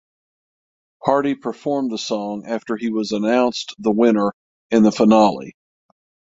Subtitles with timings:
[1.03, 4.33] Hardy performed the song after he was announced the winner
[4.71, 5.55] in the finale.